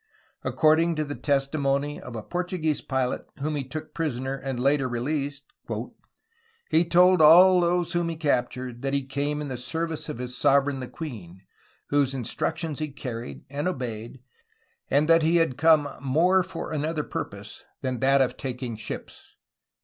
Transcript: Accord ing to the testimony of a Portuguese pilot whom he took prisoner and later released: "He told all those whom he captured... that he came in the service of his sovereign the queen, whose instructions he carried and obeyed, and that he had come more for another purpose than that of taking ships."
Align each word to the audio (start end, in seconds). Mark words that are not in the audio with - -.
Accord 0.43 0.79
ing 0.79 0.95
to 0.95 1.05
the 1.05 1.13
testimony 1.13 2.01
of 2.01 2.15
a 2.15 2.23
Portuguese 2.23 2.81
pilot 2.81 3.27
whom 3.37 3.55
he 3.55 3.63
took 3.63 3.93
prisoner 3.93 4.33
and 4.35 4.59
later 4.59 4.89
released: 4.89 5.53
"He 6.71 6.85
told 6.85 7.21
all 7.21 7.61
those 7.61 7.93
whom 7.93 8.09
he 8.09 8.15
captured... 8.15 8.81
that 8.81 8.95
he 8.95 9.05
came 9.05 9.41
in 9.41 9.47
the 9.47 9.59
service 9.59 10.09
of 10.09 10.17
his 10.17 10.35
sovereign 10.35 10.79
the 10.79 10.87
queen, 10.87 11.41
whose 11.89 12.15
instructions 12.15 12.79
he 12.79 12.87
carried 12.87 13.45
and 13.47 13.67
obeyed, 13.67 14.23
and 14.89 15.07
that 15.07 15.21
he 15.21 15.35
had 15.35 15.55
come 15.55 15.87
more 16.01 16.41
for 16.41 16.71
another 16.71 17.03
purpose 17.03 17.63
than 17.83 17.99
that 17.99 18.21
of 18.21 18.37
taking 18.37 18.75
ships." 18.75 19.35